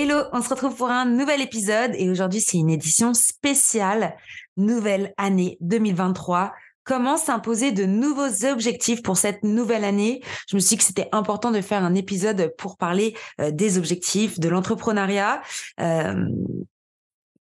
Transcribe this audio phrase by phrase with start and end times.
[0.00, 4.14] Hello, on se retrouve pour un nouvel épisode et aujourd'hui c'est une édition spéciale
[4.56, 6.52] nouvelle année 2023
[6.84, 10.22] comment s'imposer de nouveaux objectifs pour cette nouvelle année?
[10.48, 13.76] Je me suis dit que c'était important de faire un épisode pour parler euh, des
[13.76, 15.42] objectifs, de l'entrepreneuriat.
[15.80, 16.14] Euh,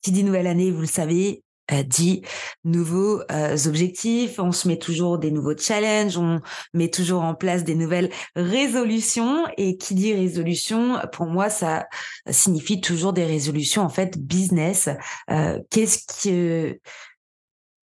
[0.02, 1.44] qui dit nouvelle année, vous le savez,
[1.88, 2.22] dit
[2.64, 6.42] nouveaux euh, objectifs, on se met toujours des nouveaux challenges, on
[6.74, 11.88] met toujours en place des nouvelles résolutions et qui dit résolution pour moi ça
[12.30, 14.90] signifie toujours des résolutions en fait business.
[15.32, 16.80] Euh, qu'est-ce que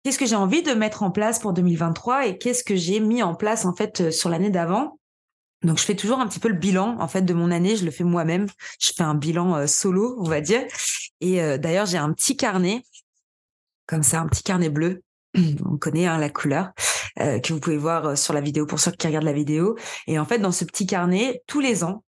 [0.03, 3.23] qu'est-ce que j'ai envie de mettre en place pour 2023 et qu'est-ce que j'ai mis
[3.23, 4.97] en place en fait sur l'année d'avant?
[5.63, 7.85] Donc je fais toujours un petit peu le bilan en fait de mon année, je
[7.85, 8.47] le fais moi-même.
[8.79, 10.63] Je fais un bilan solo, on va dire.
[11.21, 12.81] Et d'ailleurs, j'ai un petit carnet
[13.91, 15.03] comme ça, un petit carnet bleu.
[15.37, 16.71] On connaît hein, la couleur
[17.19, 19.77] euh, que vous pouvez voir euh, sur la vidéo pour ceux qui regardent la vidéo.
[20.07, 22.01] Et en fait, dans ce petit carnet, tous les ans,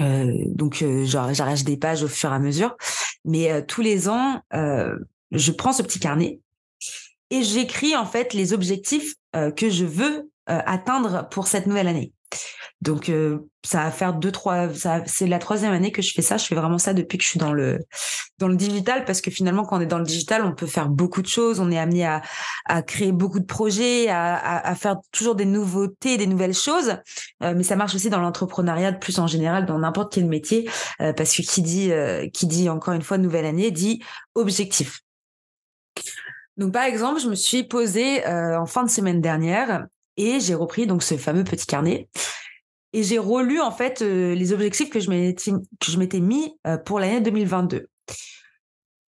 [0.00, 2.76] euh, donc j'arrache des pages au fur et à mesure,
[3.24, 6.40] mais tous les ans, je prends ce petit carnet
[7.30, 12.12] et j'écris en fait les objectifs que je veux atteindre pour cette nouvelle année.
[12.82, 14.68] Donc euh, ça va faire deux trois
[15.06, 17.30] c'est la troisième année que je fais ça, je fais vraiment ça depuis que je
[17.30, 17.80] suis dans le
[18.38, 20.90] dans le digital parce que finalement quand on est dans le digital, on peut faire
[20.90, 22.20] beaucoup de choses, on est amené à
[22.66, 26.98] à créer beaucoup de projets, à à, faire toujours des nouveautés, des nouvelles choses,
[27.42, 30.68] euh, mais ça marche aussi dans l'entrepreneuriat de plus en général dans n'importe quel métier
[31.00, 31.90] euh, parce que qui dit
[32.32, 34.02] qui dit encore une fois nouvelle année dit
[34.34, 35.00] objectif.
[36.58, 40.86] Donc par exemple, je me suis posée en fin de semaine dernière et j'ai repris
[40.86, 42.08] donc ce fameux petit carnet
[42.96, 45.10] et j'ai relu en fait euh, les objectifs que je
[45.98, 47.88] m'étais mis euh, pour l'année 2022.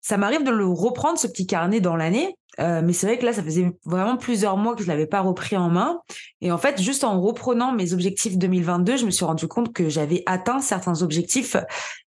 [0.00, 3.26] Ça m'arrive de le reprendre ce petit carnet dans l'année, euh, mais c'est vrai que
[3.26, 6.00] là ça faisait vraiment plusieurs mois que je l'avais pas repris en main.
[6.40, 9.90] Et en fait, juste en reprenant mes objectifs 2022, je me suis rendu compte que
[9.90, 11.56] j'avais atteint certains objectifs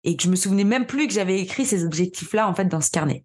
[0.04, 2.80] et que je me souvenais même plus que j'avais écrit ces objectifs-là en fait dans
[2.80, 3.24] ce carnet.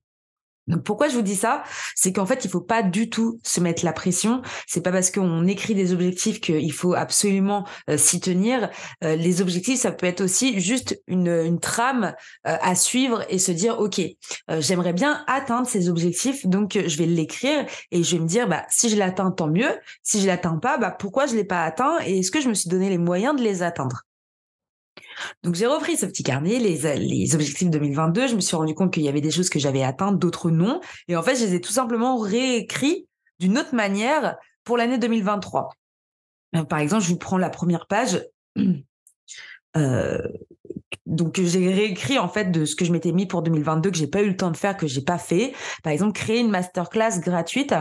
[0.67, 1.63] Donc pourquoi je vous dis ça?
[1.95, 4.41] C'est qu'en fait, il faut pas du tout se mettre la pression.
[4.67, 8.69] C'est pas parce qu'on écrit des objectifs qu'il faut absolument euh, s'y tenir.
[9.03, 12.13] Euh, les objectifs, ça peut être aussi juste une, une trame
[12.47, 14.01] euh, à suivre et se dire ok,
[14.59, 18.65] j'aimerais bien atteindre ces objectifs, donc je vais l'écrire et je vais me dire bah
[18.69, 19.71] si je l'atteins tant mieux.
[20.01, 22.53] Si je l'atteins pas, bah pourquoi je l'ai pas atteint et est-ce que je me
[22.53, 24.03] suis donné les moyens de les atteindre?
[25.43, 28.27] Donc j'ai repris ce petit carnet, les, objectifs 2022.
[28.27, 30.81] Je me suis rendu compte qu'il y avait des choses que j'avais atteintes, d'autres non.
[31.07, 33.07] Et en fait, je les ai tout simplement réécrits
[33.39, 35.69] d'une autre manière pour l'année 2023.
[36.55, 38.25] Euh, par exemple, je vous prends la première page.
[39.75, 40.19] Euh,
[41.07, 44.07] donc j'ai réécrit en fait de ce que je m'étais mis pour 2022 que j'ai
[44.07, 45.53] pas eu le temps de faire que j'ai pas fait
[45.83, 47.73] par exemple créer une masterclass gratuite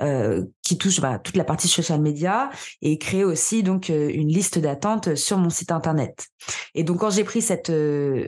[0.00, 2.50] euh, qui touche bah, toute la partie social media
[2.82, 6.26] et créer aussi donc euh, une liste d'attente sur mon site internet
[6.74, 8.26] et donc quand j'ai pris cette euh,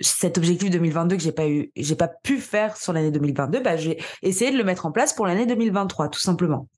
[0.00, 3.76] cet objectif 2022 que j'ai pas eu j'ai pas pu faire sur l'année 2022 bah
[3.76, 6.68] j'ai essayé de le mettre en place pour l'année 2023 tout simplement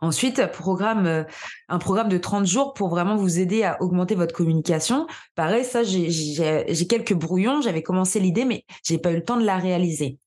[0.00, 1.24] Ensuite, programme, euh,
[1.68, 5.06] un programme de 30 jours pour vraiment vous aider à augmenter votre communication.
[5.34, 7.62] Pareil, ça, j'ai quelques brouillons.
[7.62, 10.18] J'avais commencé l'idée, mais j'ai pas eu le temps de la réaliser.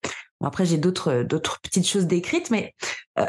[0.46, 1.26] Après, j'ai d'autres
[1.62, 2.76] petites choses décrites, mais
[3.20, 3.26] euh,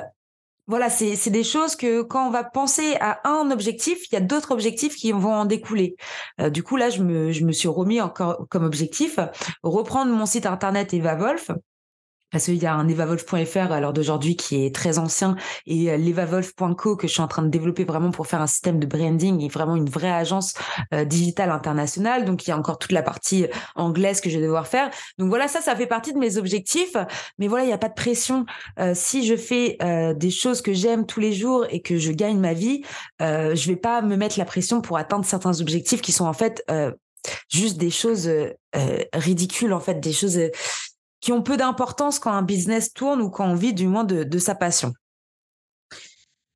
[0.66, 4.21] voilà, c'est des choses que quand on va penser à un objectif, il y a
[4.21, 5.97] d'autres objectifs qui vont en découler.
[6.41, 9.19] Euh, du coup, là, je me, suis remis encore comme objectif
[9.62, 11.50] reprendre mon site internet Eva Wolf
[12.31, 16.97] parce qu'il y a un evavolf.fr l'heure d'aujourd'hui qui est très ancien et euh, l'evavolf.co
[16.97, 19.48] que je suis en train de développer vraiment pour faire un système de branding et
[19.48, 20.54] vraiment une vraie agence
[20.92, 22.24] euh, digitale internationale.
[22.24, 24.91] Donc il y a encore toute la partie euh, anglaise que je vais devoir faire.
[25.18, 26.97] Donc voilà, ça, ça fait partie de mes objectifs.
[27.39, 28.47] Mais voilà, il n'y a pas de pression.
[28.95, 29.78] si je fais
[30.16, 32.83] des choses que j'aime tous les jours et que je gagne ma vie,
[33.21, 36.65] je vais pas me mettre la pression pour atteindre certains objectifs qui sont en fait
[37.53, 38.30] juste des choses
[39.12, 40.39] ridicules, en fait, des choses
[41.27, 44.39] qui ont peu d'importance quand un business tourne ou quand on vit du moins de,
[44.39, 44.93] sa passion.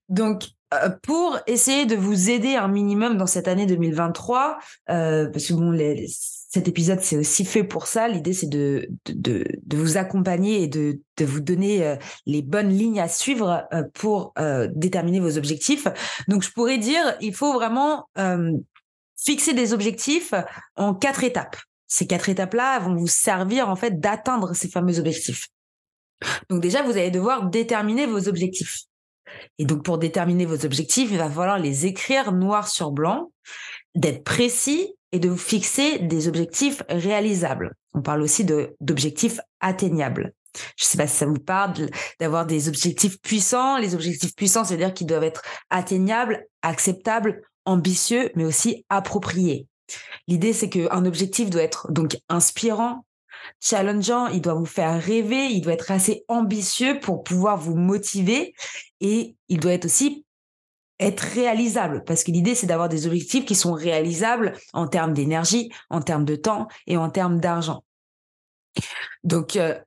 [0.09, 0.45] Donc,
[0.75, 4.59] euh, pour essayer de vous aider un minimum dans cette année 2023,
[4.91, 5.77] euh, parce que bon,
[6.07, 8.07] cet épisode c'est aussi fait pour ça.
[8.07, 9.45] L'idée c'est de, de,
[9.77, 14.35] vous accompagner et de, de vous donner euh, les bonnes lignes à suivre pour
[14.77, 15.89] déterminer vos objectifs.
[16.29, 18.07] Donc je pourrais dire, il faut vraiment
[19.17, 20.33] fixer des objectifs
[20.77, 21.57] en quatre étapes.
[21.91, 25.49] Ces quatre étapes-là vont vous servir en fait d'atteindre ces fameux objectifs.
[26.49, 28.85] Donc déjà, vous allez devoir déterminer vos objectifs.
[29.59, 33.33] Et donc, pour déterminer vos objectifs, il va falloir les écrire noir sur blanc,
[33.97, 37.75] d'être précis et de vous fixer des objectifs réalisables.
[37.93, 40.33] On parle aussi d'objectifs atteignables.
[40.77, 41.91] Je ne sais pas si ça vous parle
[42.21, 43.79] d'avoir des objectifs puissants.
[43.79, 49.67] Les objectifs puissants, c'est-à-dire qu'ils doivent être atteignables, acceptables, ambitieux, mais aussi appropriés.
[50.29, 53.05] L'idée, c'est qu'un objectif doit être donc inspirant,
[53.61, 58.55] challengeant, il doit vous faire rêver, il doit être assez ambitieux pour pouvoir vous motiver
[59.01, 60.25] et il doit être aussi
[60.99, 65.71] être réalisable parce que l'idée c'est d'avoir des objectifs qui sont réalisables en termes d'énergie,
[65.89, 67.83] en termes de temps et en termes d'argent.
[69.25, 69.79] Donc euh,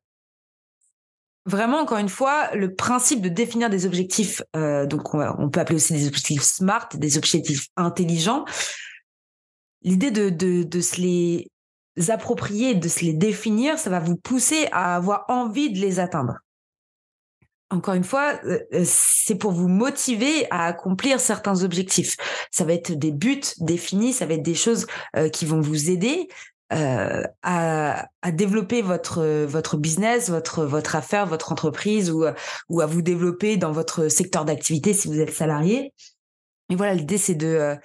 [1.46, 5.76] vraiment encore une fois le principe de définir des objectifs euh, donc on, peut appeler
[5.76, 8.44] aussi des objectifs smart, des objectifs intelligents.
[9.84, 11.50] L'idée de, se les
[12.10, 16.40] approprier, de se les définir, ça va vous pousser à avoir envie de les atteindre.
[17.70, 22.18] Encore une fois, euh, euh, c'est pour vous motiver à accomplir certains objectifs.
[22.52, 24.86] Ça va être des buts définis, ça va être des choses
[25.16, 26.28] euh, qui vont vous aider
[27.44, 32.26] à, développer votre business, votre votre affaire, votre entreprise ou
[32.68, 35.94] ou à vous développer dans votre secteur d'activité si vous êtes salarié.
[36.72, 37.78] Et voilà, l'idée c'est de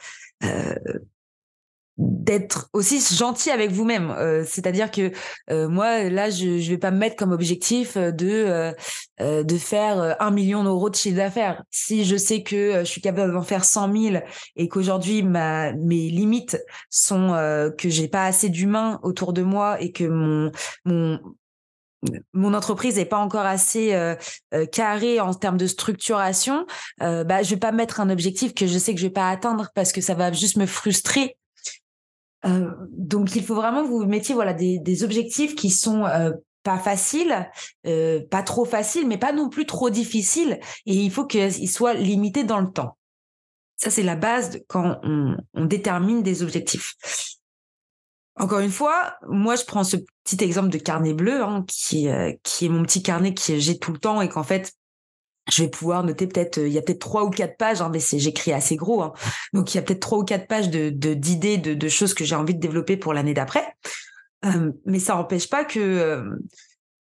[1.98, 4.10] d'être aussi gentil avec vous-même.
[4.10, 5.12] Euh, c'est-à-dire que
[5.50, 8.72] euh, moi, là, je je vais pas me mettre comme objectif euh, de
[9.20, 11.64] de faire un million d'euros de chiffre d'affaires.
[11.72, 14.16] Si je sais que je suis capable d'en faire 100 000
[14.54, 16.56] et qu'aujourd'hui mes limites
[16.88, 17.30] sont
[17.76, 20.52] que j'ai pas assez d'humains autour de moi et que mon
[20.84, 21.18] mon
[22.32, 23.92] mon entreprise n'est pas encore assez
[24.54, 26.66] euh, carrée en termes de structuration,
[27.02, 29.30] euh, bah je vais pas mettre un objectif que je sais que je vais pas
[29.30, 31.36] atteindre parce que ça va juste me frustrer
[32.44, 36.30] euh, donc il faut vraiment que vous mettiez voilà des, des objectifs qui sont euh,
[36.62, 37.50] pas faciles,
[37.86, 40.60] euh, pas trop faciles, mais pas non plus trop difficiles.
[40.86, 42.96] Et il faut qu'ils soient limités dans le temps.
[43.76, 46.94] Ça c'est la base quand on, on détermine des objectifs.
[48.36, 52.08] Encore une fois, moi je prends ce petit exemple de carnet bleu hein, qui
[52.44, 54.72] qui est mon petit carnet que j'ai tout le temps et qu'en fait
[55.50, 58.00] je vais pouvoir noter peut-être il y a peut-être trois ou quatre pages hein, mais
[58.00, 59.12] c'est j'écris assez gros hein.
[59.52, 62.24] donc il y a peut-être trois ou quatre pages de d'idées de, de, choses que
[62.24, 63.74] j'ai envie de développer pour l'année d'après.
[64.44, 66.36] Euh, mais ça n'empêche pas que euh,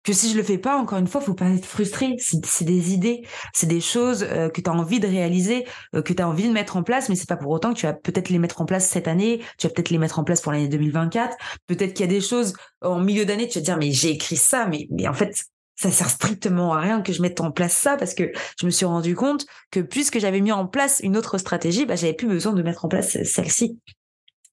[0.04, 2.16] que si je le fais pas encore une fois faut pas être frustré.
[2.20, 6.22] C'est des idées c'est des choses euh, que tu as envie de réaliser que tu
[6.22, 8.30] as envie de mettre en place mais c'est pas pour autant que tu vas peut-être
[8.30, 10.68] les mettre en place cette année tu vas peut-être les mettre en place pour l'année
[10.68, 11.36] 2024
[11.66, 14.12] peut-être qu'il y a des choses en milieu d'année tu vas te dire mais j'ai
[14.12, 17.52] écrit ça mais mais en fait ça sert strictement à rien que je mette en
[17.52, 21.02] place ça parce que je me suis rendu compte que puisque j'avais mis en place
[21.04, 23.78] une autre stratégie, bah, j'avais plus besoin de mettre en place celle-ci.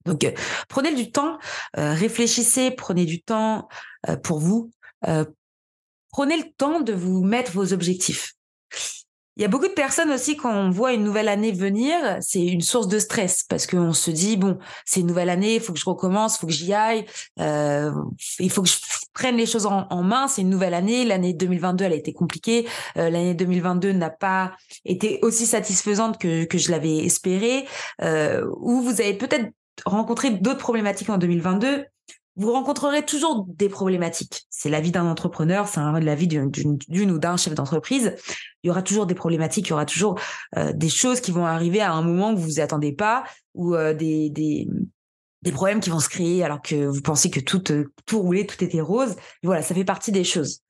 [0.04, 0.32] Donc, euh,
[0.68, 1.38] prenez du temps,
[1.78, 3.68] euh, réfléchissez, prenez du temps
[4.08, 4.70] euh, pour vous,
[6.10, 8.34] prenez le temps de vous mettre vos objectifs.
[9.36, 12.44] Il y a beaucoup de personnes aussi quand on voit une nouvelle année venir, c'est
[12.44, 15.72] une source de stress parce qu'on se dit bon, c'est une nouvelle année, il faut
[15.72, 17.06] que je recommence, il faut que j'y aille,
[17.40, 17.90] euh,
[18.38, 18.76] il faut que je
[19.14, 20.28] prenne les choses en, main.
[20.28, 22.68] C'est une nouvelle année, l'année 2022 elle a été compliquée,
[22.98, 24.52] euh, l'année 2022 n'a pas
[24.84, 27.66] été aussi satisfaisante que que je l'avais espéré,
[28.02, 29.50] euh, ou vous avez peut-être
[29.86, 31.86] rencontré d'autres problématiques en 2022
[32.36, 34.46] vous rencontrerez toujours des problématiques.
[34.48, 38.14] C'est la vie d'un entrepreneur, c'est la vie d'une ou d'un chef d'entreprise.
[38.62, 40.18] Il y aura toujours des problématiques, il y aura toujours
[40.56, 43.24] euh, des choses qui vont arriver à un moment que vous vous attendez pas,
[43.54, 44.66] ou euh, des, des,
[45.42, 48.46] des problèmes qui vont se créer alors que vous pensez que tout euh, tout roulait,
[48.46, 49.16] tout était rose.
[49.42, 50.60] voilà, ça fait partie des choses.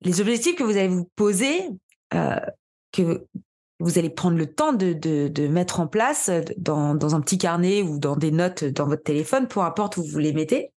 [0.00, 1.68] Les objectifs que vous allez vous poser,
[2.10, 3.26] que
[3.80, 7.82] vous allez prendre le temps de, de, mettre en place dans, dans, un petit carnet
[7.82, 10.72] ou dans des notes dans votre téléphone, peu importe où vous les mettez.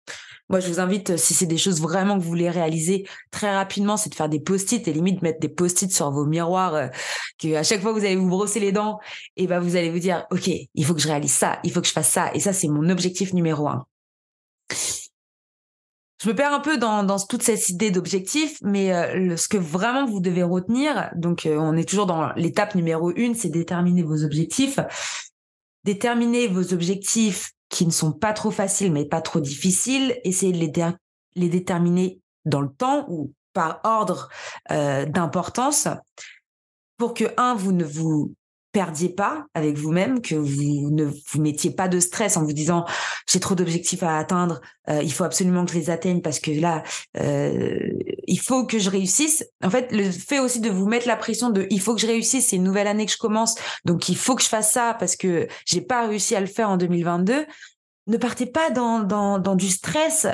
[0.51, 3.97] Moi, je vous invite, si c'est des choses vraiment que vous voulez réaliser très rapidement,
[3.97, 6.89] c'est de faire des post-it et limite mettre des post-it sur vos miroirs, euh,
[7.39, 8.99] que à chaque fois vous allez vous brosser les dents,
[9.37, 11.81] et ben vous allez vous dire, OK, il faut que je réalise ça, il faut
[11.81, 12.35] que je fasse ça.
[12.35, 13.87] Et ça, c'est mon objectif numéro un
[16.23, 19.57] je me perds un peu dans, dans toute cette idée d'objectif, mais euh, ce que
[19.57, 24.03] vraiment vous devez retenir, donc euh, on est toujours dans l'étape numéro une, c'est déterminer
[24.03, 24.79] vos objectifs.
[25.85, 30.59] Déterminer vos objectifs qui ne sont pas trop faciles mais pas trop difficiles, essayez de
[30.59, 30.73] les,
[31.37, 34.29] les déterminer dans le temps ou par ordre
[34.71, 35.89] euh, d'importance
[36.99, 38.35] pour que un vous ne vous
[38.73, 42.85] perdiez pas avec vous-même, que vous ne vous mettiez pas de stress en vous disant
[43.29, 46.51] j'ai trop d'objectifs à atteindre, euh, il faut absolument que je les atteigne parce que
[46.51, 46.83] là
[47.19, 47.91] euh,
[48.27, 49.45] il faut que je réussisse.
[49.63, 52.07] En fait, le fait aussi de vous mettre la pression de il faut que je
[52.07, 54.97] réussisse, c'est une nouvelle année que je commence, donc il faut que je fasse ça
[54.99, 57.47] parce que j'ai pas réussi à le faire en 2022.
[58.07, 60.27] Ne partez pas dans, dans, dans du stress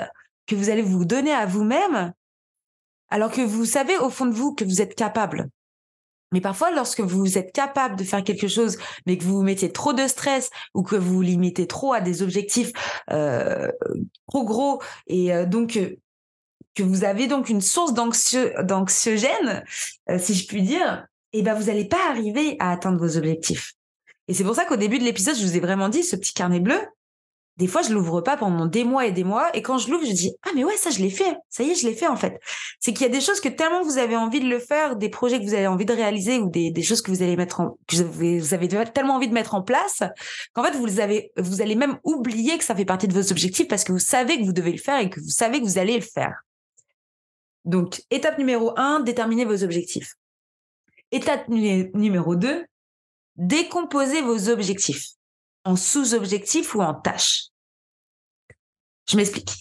[0.47, 2.13] que vous allez vous donner à vous-même
[3.09, 5.49] alors que vous savez au fond de vous que vous êtes capable.
[6.33, 9.71] Mais parfois, lorsque vous êtes capable de faire quelque chose, mais que vous vous mettez
[9.71, 12.73] trop de stress ou que vous vous limitez trop à des objectifs
[13.11, 13.71] euh,
[14.29, 15.97] trop gros et euh, donc euh,
[16.75, 19.65] que vous avez donc une source d'anxiogène,
[20.19, 23.73] si je puis dire, et eh ben vous n'allez pas arriver à atteindre vos objectifs.
[24.29, 26.35] Et c'est pour ça qu'au début de l'épisode, je vous ai vraiment dit, ce petit
[26.35, 26.79] carnet bleu,
[27.57, 29.49] des fois, je l'ouvre pas pendant des mois et des mois.
[29.57, 31.37] Et quand je l'ouvre, je dis, ah, mais ouais, ça, je l'ai fait.
[31.49, 32.39] Ça y est, je l'ai fait, en fait.
[32.81, 35.09] C'est qu'il y a des choses que tellement vous avez envie de le faire, des
[35.09, 38.55] projets que vous avez envie de réaliser ou des, choses que vous allez mettre vous
[38.55, 40.03] avez, tellement envie de mettre en place
[40.53, 43.69] qu'en fait, vous avez, vous allez même oublier que ça fait partie de vos objectifs
[43.69, 45.79] parce que vous savez que vous devez le faire et que vous savez que vous
[45.79, 46.43] allez le faire.
[47.65, 50.15] Donc, étape numéro un, déterminez vos objectifs.
[51.11, 52.67] Étape numéro deux,
[53.37, 55.16] décomposez vos objectifs
[55.67, 57.49] en sous-objectifs ou en tâches.
[59.11, 59.53] Je m'explique.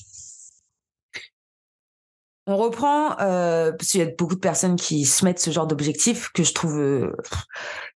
[2.48, 5.66] On reprend euh, parce qu'il y a beaucoup de personnes qui se mettent ce genre
[5.66, 7.12] d'objectif que je trouve euh,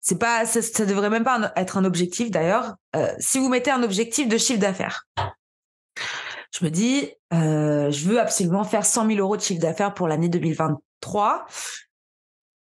[0.02, 2.74] c'est pas ça, ça, devrait même pas être un objectif d'ailleurs.
[2.96, 5.08] Euh, si vous mettez un objectif de chiffre d'affaires,
[6.52, 10.30] je me dis je veux absolument faire 100 000 euros de chiffre d'affaires pour l'année
[10.30, 11.46] 2023.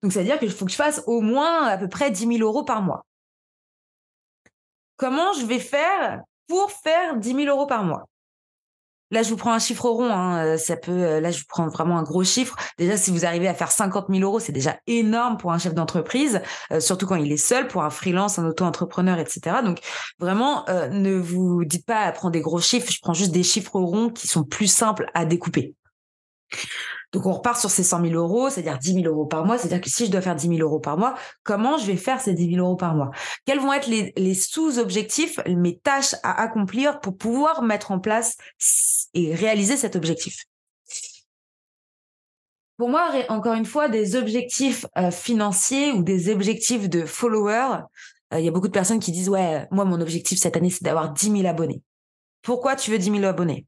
[0.03, 2.37] Donc ça veut dire qu'il faut que je fasse au moins à peu près 10
[2.37, 3.05] 000 euros par mois
[5.03, 8.07] comment je vais faire pour faire 10 000 euros par mois?
[9.11, 10.09] Là, je vous prends un chiffre rond.
[10.09, 10.91] Hein, euh, ça peut.
[10.91, 12.55] Euh, là, je vous prends vraiment un gros chiffre.
[12.77, 15.73] Déjà, si vous arrivez à faire 50 000 euros, c'est déjà énorme pour un chef
[15.73, 16.41] d'entreprise,
[16.71, 19.57] euh, surtout quand il est seul, pour un freelance, un auto-entrepreneur, etc.
[19.63, 19.79] Donc,
[20.19, 22.89] vraiment, ne vous dites pas à prendre des gros chiffres.
[22.89, 25.75] Je prends juste des chiffres ronds qui sont plus simples à découper.
[27.13, 29.59] Donc, on repart sur ces 100 000 euros, c'est-à-dire 10 000 euros par mois.
[29.59, 32.19] C'est-à-dire que si je dois faire 10 000 euros par mois, comment je vais faire
[32.19, 33.11] ces 10 000 euros par mois?
[33.45, 38.37] Quels vont être les, sous-objectifs, mes tâches à accomplir pour pouvoir mettre en place
[39.13, 40.45] et réaliser cet objectif?
[42.77, 47.83] Pour moi, encore une fois, des objectifs euh, financiers ou des objectifs de followers,
[48.33, 50.71] euh, il y a beaucoup de personnes qui disent, ouais, moi, mon objectif cette année,
[50.71, 51.83] c'est d'avoir 10 000 abonnés.
[52.41, 53.67] Pourquoi tu veux 10 000 abonnés?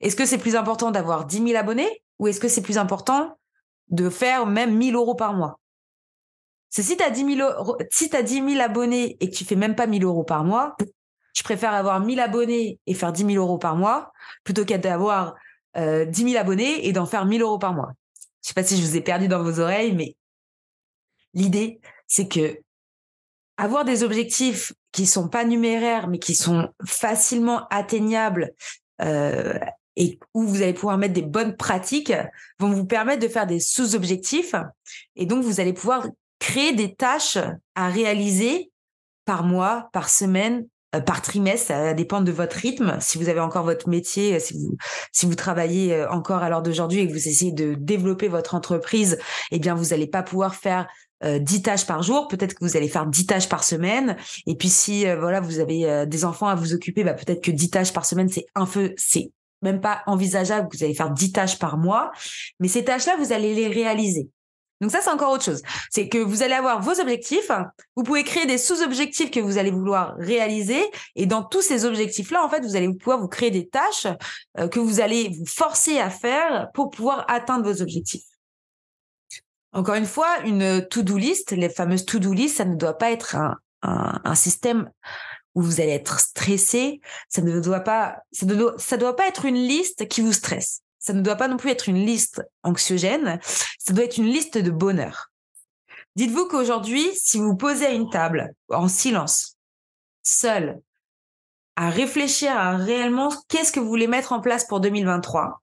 [0.00, 3.36] Est-ce que c'est plus important d'avoir 10 000 abonnés ou est-ce que c'est plus important
[3.88, 5.58] de faire même 1000 euros par mois?
[6.68, 9.74] Si tu as 10 000, si as 10 000 abonnés et que tu fais même
[9.74, 10.76] pas 1000 euros par mois,
[11.34, 14.12] je préfère avoir 1000 abonnés et faire 10 000 euros par mois
[14.44, 15.34] plutôt qu'à d'avoir
[15.76, 17.92] euh, 10 000 abonnés et d'en faire 1000 euros par mois.
[18.42, 20.14] Je sais pas si je vous ai perdu dans vos oreilles, mais
[21.34, 22.60] l'idée, c'est que
[23.56, 28.52] avoir des objectifs qui sont pas numéraires, mais qui sont facilement atteignables
[29.00, 29.58] euh,
[30.00, 32.12] et où vous allez pouvoir mettre des bonnes pratiques
[32.58, 34.54] vont vous permettre de faire des sous-objectifs
[35.14, 36.06] et donc vous allez pouvoir
[36.38, 37.36] créer des tâches
[37.74, 38.72] à réaliser
[39.26, 40.66] par mois, par semaine,
[40.96, 42.96] euh, par trimestre, ça dépend de votre rythme.
[43.00, 44.76] Si vous avez encore votre métier, si vous
[45.12, 48.54] si vous travaillez euh, encore à l'heure d'aujourd'hui et que vous essayez de développer votre
[48.54, 49.18] entreprise,
[49.50, 50.88] eh bien vous n'allez pas pouvoir faire
[51.22, 54.16] euh, 10 tâches par jour, peut-être que vous allez faire 10 tâches par semaine.
[54.46, 57.50] Et puis si euh, voilà, vous avez des enfants à vous occuper, bah, peut-être que
[57.50, 59.30] 10 tâches par semaine, c'est un peu c'est
[59.62, 62.12] même pas envisageable que vous allez faire 10 tâches par mois,
[62.58, 64.28] mais ces tâches-là, vous allez les réaliser.
[64.80, 65.62] Donc ça, c'est encore autre chose.
[65.90, 67.50] C'est que vous allez avoir vos objectifs,
[67.96, 70.82] vous pouvez créer des sous-objectifs que vous allez vouloir réaliser,
[71.16, 74.06] et dans tous ces objectifs-là, en fait, vous allez pouvoir vous créer des tâches
[74.58, 78.24] euh, que vous allez vous forcer à faire pour pouvoir atteindre vos objectifs.
[79.72, 83.36] Encore une fois, une to-do list, les fameuses to-do list, ça ne doit pas être
[83.82, 84.90] un, système
[85.54, 87.00] où vous allez être stressé.
[87.28, 90.82] Ça ne doit pas, doit pas être une liste qui vous stresse.
[90.98, 93.40] Ça ne doit pas non plus être une liste anxiogène.
[93.78, 95.30] Ça doit être une liste de bonheur.
[96.16, 99.56] Dites-vous qu'aujourd'hui, si vous posez à une table en silence,
[100.22, 100.80] seul,
[101.76, 105.62] à réfléchir à réellement qu'est-ce que vous voulez mettre en place pour 2023,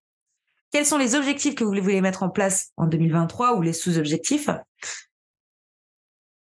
[0.72, 4.50] quels sont les objectifs que vous voulez mettre en place en 2023 ou les sous-objectifs,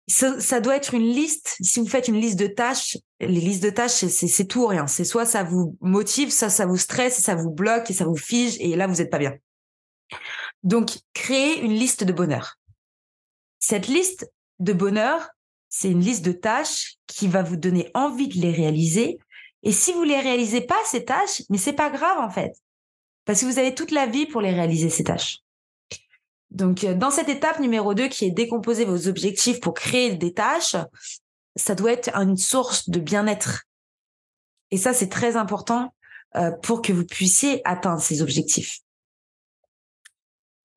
[0.07, 1.57] ça, doit être une liste.
[1.61, 4.87] Si vous faites une liste de tâches, les listes de tâches, c'est tout ou rien.
[4.87, 8.15] C'est soit ça vous motive, ça, ça vous stresse, ça vous bloque et ça vous
[8.15, 9.35] fige et là, vous n'êtes pas bien.
[10.63, 12.57] Donc, créez une liste de bonheur.
[13.59, 15.29] Cette liste de bonheur,
[15.69, 19.19] c'est une liste de tâches qui va vous donner envie de les réaliser.
[19.63, 22.53] Et si vous les réalisez pas, ces tâches, mais c'est pas grave, en fait.
[23.25, 25.39] Parce que vous avez toute la vie pour les réaliser, ces tâches.
[26.51, 30.33] Donc, euh, dans cette étape numéro 2 qui est décomposer vos objectifs pour créer des
[30.33, 30.75] tâches,
[31.55, 33.63] ça doit être une source de bien-être.
[34.71, 35.93] Et ça, c'est très important
[36.35, 38.79] euh, pour que vous puissiez atteindre ces objectifs.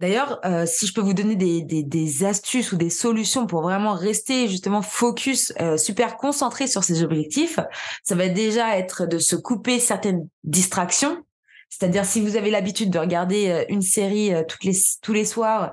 [0.01, 4.49] D'ailleurs, euh, si je peux vous donner des, astuces ou des solutions pour vraiment rester
[4.49, 7.61] justement focus, euh, super concentré sur ces objectifs,
[8.03, 11.23] ça va déjà être de se couper certaines distractions.
[11.71, 15.73] C'est-à-dire si vous avez l'habitude de regarder une série toutes les, tous les soirs,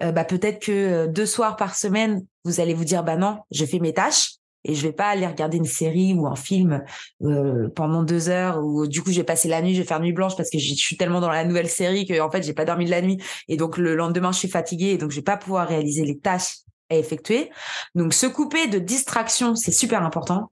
[0.00, 3.78] bah peut-être que deux soirs par semaine, vous allez vous dire bah non, je fais
[3.78, 6.82] mes tâches et je vais pas aller regarder une série ou un film
[7.22, 10.00] euh, pendant deux heures ou du coup je vais passer la nuit je vais faire
[10.00, 12.54] nuit blanche parce que je suis tellement dans la nouvelle série que en fait j'ai
[12.54, 15.16] pas dormi de la nuit et donc le lendemain je suis fatiguée et donc je
[15.16, 16.58] vais pas pouvoir réaliser les tâches
[16.90, 17.50] à effectuer.
[17.94, 20.50] Donc se couper de distraction c'est super important.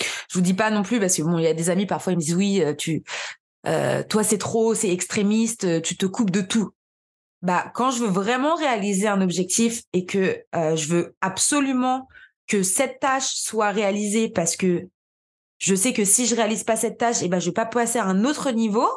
[0.00, 2.12] Je vous dis pas non plus parce que bon il y a des amis parfois
[2.12, 3.02] ils me disent oui euh, tu
[3.66, 6.72] euh, toi c'est trop c'est extrémiste tu te coupes de tout
[7.42, 12.08] bah quand je veux vraiment réaliser un objectif et que euh, je veux absolument
[12.46, 14.88] que cette tâche soit réalisée parce que
[15.62, 17.66] je sais que si je réalise pas cette tâche, et eh ben, je vais pas
[17.66, 18.88] passer à un autre niveau.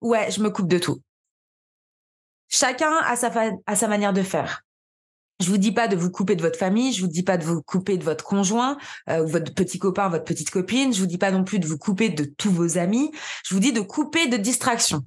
[0.00, 1.00] Ouais, je me coupe de tout.
[2.48, 3.32] Chacun a sa,
[3.64, 4.62] a sa manière de faire.
[5.40, 7.44] Je vous dis pas de vous couper de votre famille, je vous dis pas de
[7.44, 8.78] vous couper de votre conjoint,
[9.10, 11.76] euh, votre petit copain, votre petite copine, je vous dis pas non plus de vous
[11.76, 13.10] couper de tous vos amis,
[13.44, 15.04] je vous dis de couper de distractions.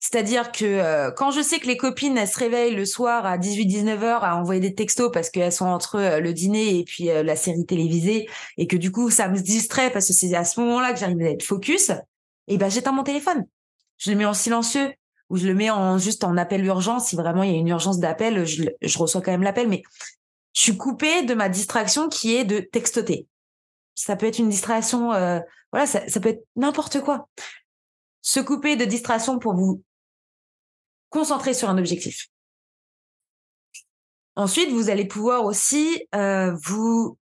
[0.00, 3.38] C'est-à-dire que euh, quand je sais que les copines, elles se réveillent le soir à
[3.38, 7.06] 18-19 heures à envoyer des textos parce qu'elles sont entre euh, le dîner et puis
[7.06, 8.28] la série télévisée
[8.58, 11.22] et que du coup, ça me distrait parce que c'est à ce moment-là que j'arrive
[11.22, 11.90] à être focus,
[12.48, 13.44] et ben j'éteins mon téléphone.
[13.96, 14.92] Je le mets en silencieux
[15.30, 17.00] ou je le mets en juste en appel urgent.
[17.00, 19.82] Si vraiment il y a une urgence d'appel, je, je reçois quand même l'appel, mais
[20.54, 23.26] je suis coupée de ma distraction qui est de textoter.
[23.94, 25.08] Ça peut être une distraction,
[25.72, 27.28] voilà, ça, ça peut être n'importe quoi
[28.22, 29.82] se couper de distraction pour vous
[31.08, 32.28] concentrer sur un objectif.
[34.36, 37.18] Ensuite, vous allez pouvoir aussi euh, vous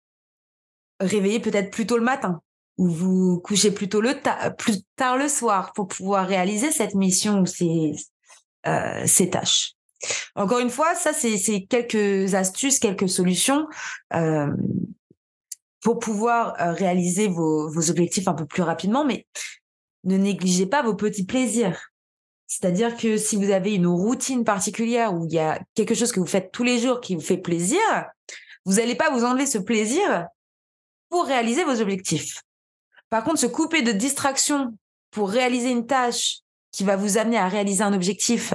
[1.00, 2.42] réveiller peut-être plus tôt le matin
[2.80, 4.14] ou vous coucher plus tôt le
[4.56, 7.92] plus tard le soir pour pouvoir réaliser cette mission ou ces,
[8.66, 9.74] euh, tâches.
[10.34, 13.68] Encore une fois, ça c'est quelques astuces, quelques solutions
[14.14, 14.46] euh,
[15.82, 19.26] pour pouvoir euh, réaliser vos, vos objectifs un peu plus rapidement, mais
[20.04, 21.92] ne négligez pas vos petits plaisirs.
[22.46, 26.20] C'est-à-dire que si vous avez une routine particulière où il y a quelque chose que
[26.20, 27.78] vous faites tous les jours qui vous fait plaisir,
[28.64, 30.28] vous n'allez pas vous enlever ce plaisir
[31.10, 32.40] pour réaliser vos objectifs.
[33.10, 34.76] Par contre, se couper de distraction
[35.10, 36.38] pour réaliser une tâche
[36.72, 38.54] qui va vous amener à réaliser un objectif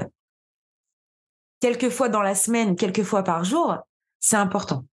[1.60, 3.78] quelques fois dans la semaine, quelques fois par jour,
[4.20, 4.86] c'est important.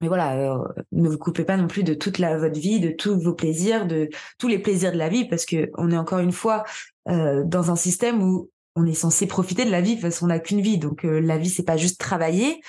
[0.00, 0.58] Mais voilà, euh,
[0.92, 3.86] ne vous coupez pas non plus de toute la, votre vie, de tous vos plaisirs,
[3.86, 6.64] de tous les plaisirs de la vie, parce que on est encore une fois
[7.08, 10.38] euh, dans un système où on est censé profiter de la vie parce qu'on n'a
[10.38, 10.76] qu'une vie.
[10.76, 12.60] Donc euh, la vie, c'est pas juste travailler.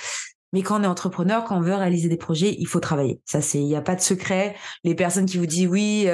[0.53, 3.21] Mais quand on est entrepreneur, quand on veut réaliser des projets, il faut travailler.
[3.25, 4.55] Ça, c'est, il n'y a pas de secret.
[4.83, 6.07] Les personnes qui vous disent oui,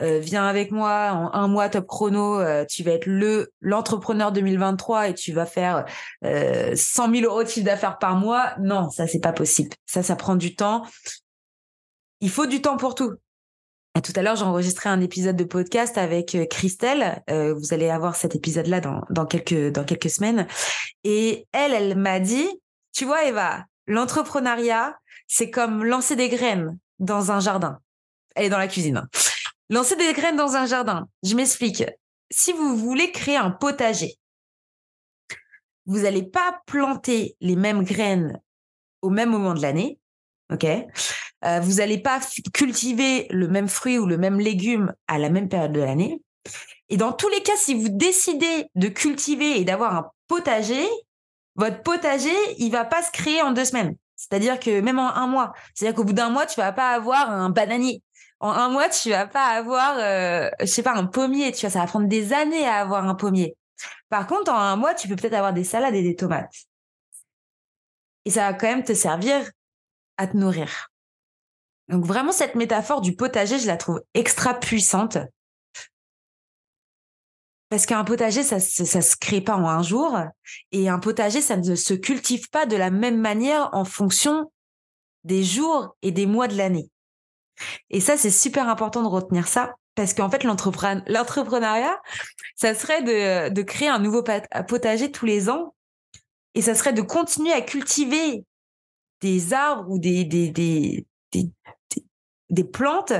[0.00, 5.08] euh, viens avec moi en un mois top chrono, tu vas être le l'entrepreneur 2023
[5.08, 5.84] et tu vas faire
[6.24, 8.54] euh, 100 000 euros de chiffre d'affaires par mois.
[8.60, 9.70] Non, ça c'est pas possible.
[9.86, 10.82] Ça, ça prend du temps.
[12.20, 13.12] Il faut du temps pour tout.
[14.00, 17.22] Tout à l'heure, j'ai enregistré un épisode de podcast avec euh, Christelle.
[17.28, 20.46] Euh, vous allez avoir cet épisode-là dans, dans, quelques, dans quelques semaines.
[21.04, 22.48] Et elle, elle m'a dit,
[22.94, 27.78] tu vois, Eva, l'entrepreneuriat, c'est comme lancer des graines dans un jardin.
[28.34, 29.08] Elle est dans la cuisine.
[29.70, 31.08] Lancer des graines dans un jardin.
[31.22, 31.84] Je m'explique.
[32.30, 34.16] Si vous voulez créer un potager,
[35.86, 38.40] vous n'allez pas planter les mêmes graines
[39.02, 39.98] au même moment de l'année.
[40.52, 40.64] OK?
[40.64, 42.20] Euh, vous n'allez pas
[42.54, 46.22] cultiver le même fruit ou le même légume à la même période de l'année.
[46.88, 50.86] Et dans tous les cas, si vous décidez de cultiver et d'avoir un potager,
[51.54, 53.96] votre potager, il va pas se créer en deux semaines.
[54.16, 57.30] C'est-à-dire que même en un mois, c'est-à-dire qu'au bout d'un mois, tu vas pas avoir
[57.30, 58.02] un bananier.
[58.40, 61.52] En un mois, tu vas pas avoir, euh, je sais pas, un pommier.
[61.52, 63.56] Tu vois, ça va prendre des années à avoir un pommier.
[64.08, 66.52] Par contre, en un mois, tu peux peut-être avoir des salades et des tomates.
[68.24, 69.50] Et ça va quand même te servir
[70.16, 70.88] à te nourrir.
[71.88, 75.18] Donc vraiment, cette métaphore du potager, je la trouve extra puissante.
[77.72, 80.18] Parce qu'un potager, ça, ça se crée pas en un jour.
[80.72, 84.52] Et un potager, ça ne se cultive pas de la même manière en fonction
[85.24, 86.90] des jours et des mois de l'année.
[87.88, 89.74] Et ça, c'est super important de retenir ça.
[89.94, 91.98] Parce qu'en fait, l'entrepreneuriat,
[92.56, 93.00] ça serait
[93.50, 94.22] de, créer un nouveau
[94.68, 95.74] potager tous les ans.
[96.54, 98.44] Et ça serait de continuer à cultiver
[99.22, 101.06] des arbres ou des,
[102.70, 103.14] plantes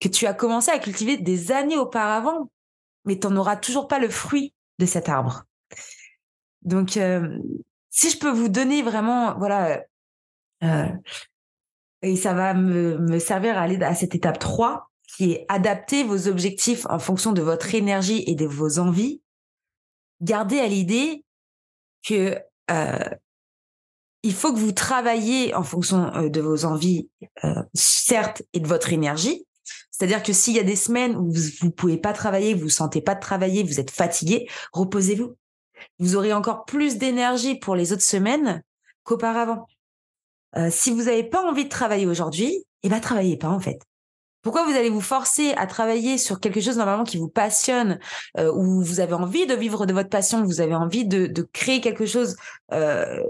[0.00, 2.48] que tu as commencé à cultiver des années auparavant,
[3.04, 5.44] mais tu n'auras toujours pas le fruit de cet arbre.
[6.62, 7.38] Donc, euh,
[7.90, 9.82] si je peux vous donner vraiment, voilà,
[10.62, 10.88] euh,
[12.02, 16.04] et ça va me, me servir à aller à cette étape 3 qui est adapter
[16.04, 19.20] vos objectifs en fonction de votre énergie et de vos envies.
[20.22, 21.24] Gardez à l'idée
[22.02, 22.38] que
[22.70, 23.10] euh,
[24.22, 27.10] il faut que vous travailliez en fonction de vos envies,
[27.74, 29.44] certes, et de votre énergie.
[30.02, 32.70] C'est-à-dire que s'il y a des semaines où vous ne pouvez pas travailler, vous ne
[32.70, 35.36] sentez pas de travailler, vous êtes fatigué, reposez-vous.
[36.00, 38.64] Vous aurez encore plus d'énergie pour les autres semaines
[39.04, 39.68] qu'auparavant.
[40.56, 43.78] Euh, si vous n'avez pas envie de travailler aujourd'hui, eh ben travaillez pas en fait.
[44.42, 48.00] Pourquoi vous allez vous forcer à travailler sur quelque chose normalement qui vous passionne,
[48.38, 51.80] euh, où vous avez envie de vivre de votre passion, vous avez envie de, créer
[51.80, 52.34] quelque chose
[52.72, 53.22] euh,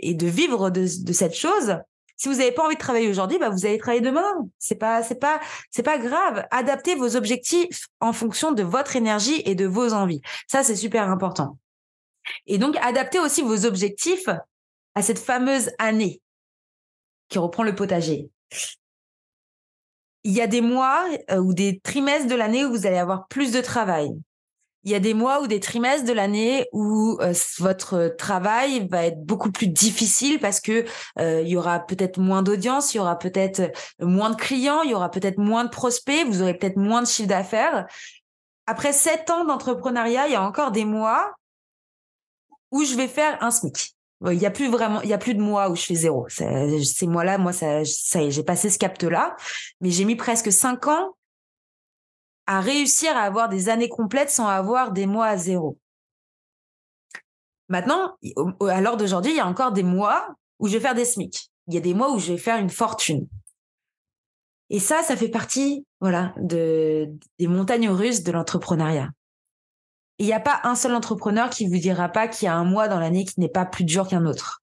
[0.00, 1.76] et de vivre de cette chose?
[2.16, 4.48] Si vous n'avez pas envie de travailler aujourd'hui, bah vous allez travailler demain.
[4.58, 6.46] C'est pas, pas grave.
[6.50, 10.20] Adaptez vos objectifs en fonction de votre énergie et de vos envies.
[10.46, 11.58] Ça, c'est super important.
[12.46, 14.28] Et donc, adaptez aussi vos objectifs
[14.94, 16.20] à cette fameuse année
[17.28, 18.28] qui reprend le potager.
[20.22, 23.26] Il y a des mois euh, ou des trimestres de l'année où vous allez avoir
[23.28, 24.10] plus de travail
[24.84, 29.06] il y a des mois ou des trimestres de l'année où euh, votre travail va
[29.06, 30.84] être beaucoup plus difficile parce que
[31.18, 34.90] euh, il y aura peut-être moins d'audience, il y aura peut-être moins de clients, il
[34.90, 37.86] y aura peut-être moins de prospects, vous aurez peut-être moins de chiffre d'affaires.
[38.66, 41.32] Après sept ans d'entrepreneuriat, il y a encore des mois
[42.70, 43.94] où je vais faire un SMIC.
[44.26, 46.26] Il y a plus vraiment, il y a plus de mois où je fais zéro.
[46.28, 49.36] Ces mois-là, moi, ça j'ai passé ce cap-là,
[49.80, 51.14] mais j'ai mis presque cinq ans
[52.46, 55.78] à réussir à avoir des années complètes sans avoir des mois à zéro.
[57.68, 58.16] Maintenant,
[58.68, 61.50] à l'heure d'aujourd'hui, il y a encore des mois où je vais faire des SMIC.
[61.68, 63.26] Il y a des mois où je vais faire une fortune.
[64.70, 69.10] Et ça, ça fait partie, voilà, de, des montagnes russes de l'entrepreneuriat.
[70.18, 72.64] Il n'y a pas un seul entrepreneur qui vous dira pas qu'il y a un
[72.64, 74.62] mois dans l'année qui n'est pas plus dur qu'un autre.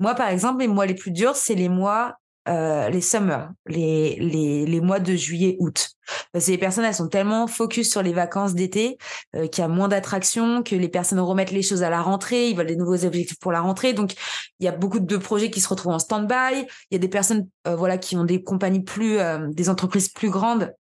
[0.00, 2.16] Moi, par exemple, les mois les plus durs, c'est les mois
[2.48, 5.90] euh, les summers, les, les, les, mois de juillet, août.
[6.32, 8.98] Parce que les personnes, elles sont tellement focus sur les vacances d'été
[9.36, 12.48] euh, qu'il y a moins d'attractions, que les personnes remettent les choses à la rentrée,
[12.48, 13.92] ils veulent des nouveaux objectifs pour la rentrée.
[13.92, 14.14] Donc,
[14.58, 16.66] il y a beaucoup de projets qui se retrouvent en stand-by.
[16.90, 19.18] Il y a des personnes euh, voilà, qui ont des compagnies plus,
[19.50, 20.72] des entreprises plus grandes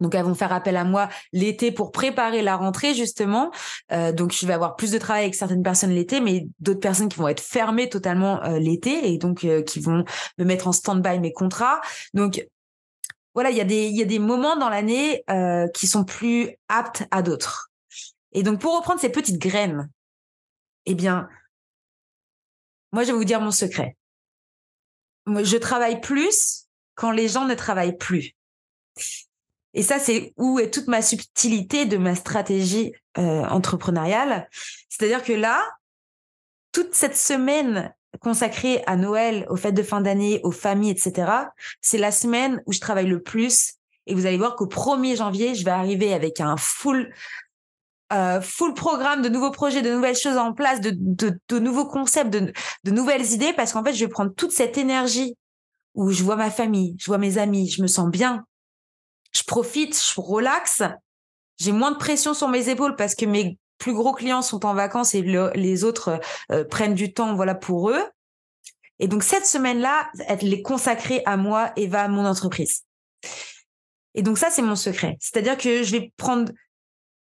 [0.00, 3.50] donc elles vont faire appel à moi l'été pour préparer la rentrée justement.
[3.92, 7.08] Euh, donc je vais avoir plus de travail avec certaines personnes l'été, mais d'autres personnes
[7.08, 10.04] qui vont être fermées totalement euh, l'été et donc euh, qui vont
[10.38, 11.80] me mettre en stand-by mes contrats.
[12.14, 12.46] Donc
[13.34, 15.24] voilà, il y a des y a des moments dans l'année
[15.74, 17.70] qui sont plus aptes à d'autres.
[18.32, 19.88] Et donc pour reprendre ces petites graines,
[20.86, 21.28] eh bien
[22.92, 23.96] moi je vais vous dire mon secret.
[25.26, 28.34] Je travaille plus quand les gens ne travaillent plus.
[29.74, 34.48] Et ça, c'est où est toute ma subtilité de ma stratégie euh, entrepreneuriale.
[34.88, 35.62] C'est-à-dire que là,
[36.72, 41.30] toute cette semaine consacrée à Noël, aux fêtes de fin d'année, aux familles, etc.,
[41.80, 43.74] c'est la semaine où je travaille le plus.
[44.06, 47.12] Et vous allez voir qu'au 1er janvier, je vais arriver avec un full
[48.12, 51.86] euh, full programme de nouveaux projets, de nouvelles choses en place, de, de, de nouveaux
[51.86, 52.52] concepts, de,
[52.82, 55.36] de nouvelles idées, parce qu'en fait, je vais prendre toute cette énergie
[55.94, 58.44] où je vois ma famille, je vois mes amis, je me sens bien,
[59.32, 60.82] je profite, je relaxe,
[61.58, 64.74] j'ai moins de pression sur mes épaules parce que mes plus gros clients sont en
[64.74, 66.20] vacances et les autres
[66.52, 68.02] euh, prennent du temps voilà pour eux.
[68.98, 72.84] Et donc cette semaine-là, elle est consacrée à moi et va à mon entreprise.
[74.14, 76.52] Et donc ça c'est mon secret, c'est-à-dire que je vais prendre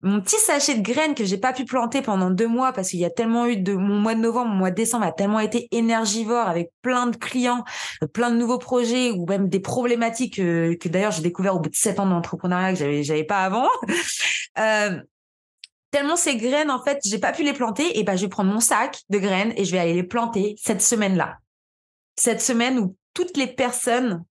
[0.03, 3.01] mon petit sachet de graines que j'ai pas pu planter pendant deux mois parce qu'il
[3.01, 5.41] y a tellement eu de mon mois de novembre, mon mois de décembre a tellement
[5.41, 7.65] été énergivore avec plein de clients,
[8.03, 11.61] euh, plein de nouveaux projets ou même des problématiques euh, que, d'ailleurs j'ai découvert au
[11.61, 13.69] bout de sept ans d'entrepreneuriat que j'avais j'avais pas avant.
[14.59, 15.01] euh,
[15.91, 18.53] tellement ces graines en fait j'ai pas pu les planter et ben je vais prendre
[18.53, 21.39] mon sac de graines et je vais aller les planter cette semaine là.
[22.15, 24.25] Cette semaine où toutes les personnes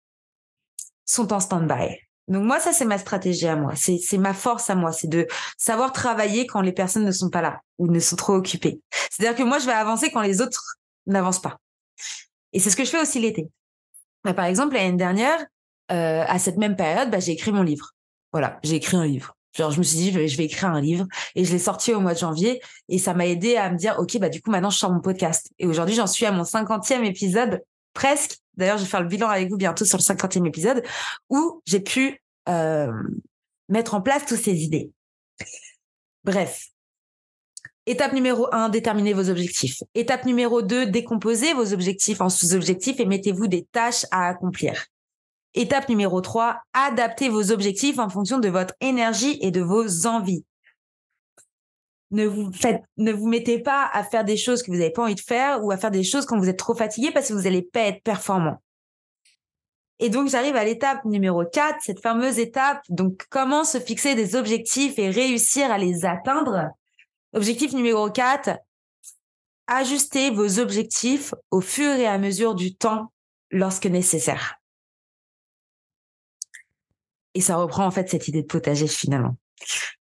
[1.06, 2.05] sont en stand-by.
[2.28, 3.74] Donc moi, ça, c'est ma stratégie à moi.
[3.76, 4.92] C'est ma force à moi.
[4.92, 8.34] C'est de savoir travailler quand les personnes ne sont pas là ou ne sont trop
[8.34, 8.82] occupées.
[9.12, 11.58] C'est-à-dire que moi, je vais avancer quand les autres n'avancent pas.
[12.54, 13.50] Et c'est ce que je fais aussi l'été.
[14.24, 15.40] Bah, par exemple, l'année dernière,
[15.92, 17.92] euh, à cette même période, bah, j'ai écrit mon livre.
[18.32, 19.36] Voilà, j'ai écrit un livre.
[19.56, 21.60] Genre, je me suis dit, je vais, je vais écrire un livre et je l'ai
[21.60, 24.42] sorti au mois de janvier et ça m'a aidé à me dire, OK, bah, du
[24.42, 25.52] coup, maintenant, je sors mon podcast.
[25.60, 27.62] Et aujourd'hui, j'en suis à mon cinquantième épisode
[27.94, 28.40] presque.
[28.58, 30.84] D'ailleurs, je vais faire le bilan avec vous bientôt sur le 50e épisode
[31.30, 32.91] où j'ai pu euh,
[33.70, 34.91] mettre en place toutes ces idées.
[36.24, 36.70] Bref.
[37.88, 39.84] Étape numéro un, déterminez vos objectifs.
[39.94, 44.86] Étape numéro deux, décomposez vos objectifs en sous-objectifs et mettez-vous des tâches à accomplir.
[45.54, 50.44] Étape numéro 3, adaptez vos objectifs en fonction de votre énergie et de vos envies
[52.15, 55.04] ne vous faites, ne vous mettez pas à faire des choses que vous n'avez pas
[55.04, 57.34] envie de faire ou à faire des choses quand vous êtes trop fatigué parce que
[57.34, 58.62] vous n'allez pas être performant.
[59.99, 62.82] Et donc, j'arrive à l'étape numéro 4, cette fameuse étape.
[62.89, 66.69] Donc, comment se fixer des objectifs et réussir à les atteindre.
[67.34, 68.58] Objectif numéro 4,
[69.67, 73.12] ajustez vos objectifs au fur et à mesure du temps
[73.51, 74.56] lorsque nécessaire.
[77.34, 79.36] Et ça reprend en fait cette idée de potager finalement.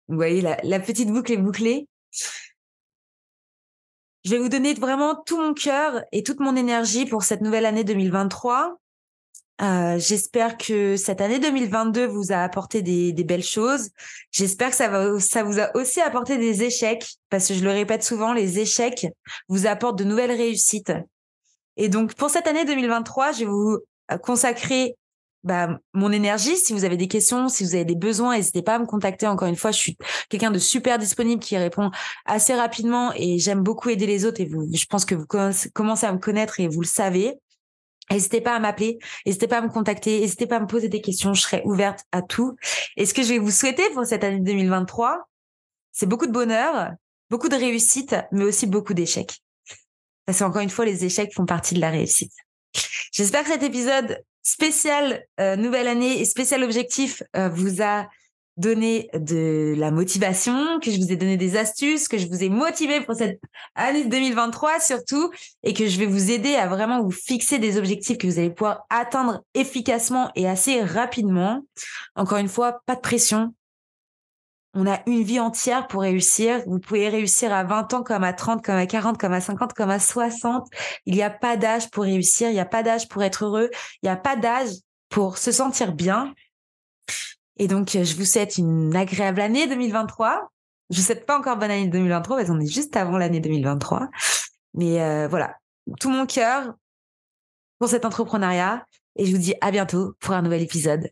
[0.07, 1.87] Vous voyez, la, la petite boucle est bouclée.
[4.23, 7.65] Je vais vous donner vraiment tout mon cœur et toute mon énergie pour cette nouvelle
[7.65, 8.79] année 2023.
[9.61, 13.89] Euh, j'espère que cette année 2022 vous a apporté des, belles choses.
[14.31, 18.33] J'espère que ça vous a aussi apporté des échecs, parce que je le répète souvent,
[18.33, 19.07] les échecs
[19.49, 20.93] vous apportent de nouvelles réussites.
[21.77, 23.77] Et donc pour cette année 2023, je vais vous
[24.11, 24.95] euh, consacrer
[25.43, 26.55] bah, mon énergie.
[26.57, 29.27] Si vous avez des questions, si vous avez des besoins, n'hésitez pas à me contacter.
[29.27, 29.97] Encore une fois, je suis
[30.29, 31.91] quelqu'un de super disponible qui répond
[32.25, 34.41] assez rapidement et j'aime beaucoup aider les autres.
[34.41, 35.25] Et vous, je pense que vous
[35.73, 37.33] commencez à me connaître et vous le savez.
[38.11, 40.99] N'hésitez pas à m'appeler, n'hésitez pas à me contacter, n'hésitez pas à me poser des
[40.99, 42.57] questions, je serai ouverte à tout.
[42.97, 45.29] Et ce que je vais vous souhaiter pour cette année 2023,
[45.93, 46.91] c'est beaucoup de bonheur,
[47.29, 49.39] beaucoup de réussite, mais aussi beaucoup d'échecs.
[50.25, 52.33] Parce qu'encore une fois, les échecs font partie de la réussite.
[53.13, 58.07] J'espère que cet épisode spécial euh, nouvelle année et spécial objectif euh, vous a
[58.57, 62.49] donné de la motivation, que je vous ai donné des astuces, que je vous ai
[62.49, 63.39] motivé pour cette
[63.73, 65.31] année 2023 surtout,
[65.63, 68.51] et que je vais vous aider à vraiment vous fixer des objectifs que vous allez
[68.51, 71.65] pouvoir atteindre efficacement et assez rapidement.
[72.15, 73.55] Encore une fois, pas de pression.
[74.75, 76.63] On a une vie entière pour réussir.
[76.65, 79.73] Vous pouvez réussir à 20 ans comme à 30, comme à 40, comme à 50,
[79.73, 80.67] comme à 60.
[81.05, 82.49] Il n'y a pas d'âge pour réussir.
[82.49, 83.69] Il n'y a pas d'âge pour être heureux.
[84.01, 84.69] Il n'y a pas d'âge
[85.09, 86.33] pour se sentir bien.
[87.57, 90.49] Et donc, euh, je vous souhaite une agréable année 2023.
[90.89, 94.09] Je vous souhaite pas encore bonne année 2023 parce qu'on est juste avant l'année 2023.
[94.73, 95.55] Mais euh, voilà,
[95.99, 96.73] tout mon cœur
[97.77, 98.85] pour cet entrepreneuriat.
[99.17, 101.11] Et je vous dis à bientôt pour un nouvel épisode